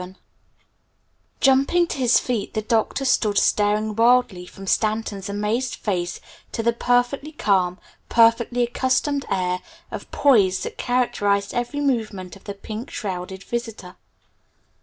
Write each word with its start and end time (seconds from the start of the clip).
VII 0.01 0.15
Jumping 1.41 1.85
to 1.85 1.99
his 1.99 2.19
feet, 2.19 2.55
the 2.55 2.63
Doctor 2.63 3.05
stood 3.05 3.37
staring 3.37 3.95
wildly 3.95 4.47
from 4.47 4.65
Stanton's 4.65 5.29
amazed 5.29 5.75
face 5.75 6.19
to 6.51 6.63
the 6.63 6.73
perfectly 6.73 7.31
calm, 7.33 7.77
perfectly 8.09 8.63
accustomed 8.63 9.27
air 9.29 9.59
of 9.91 10.09
poise 10.09 10.63
that 10.63 10.79
characterized 10.79 11.53
every 11.53 11.81
movement 11.81 12.35
of 12.35 12.45
the 12.45 12.55
pink 12.55 12.89
shrouded 12.89 13.43
visitor. 13.43 13.95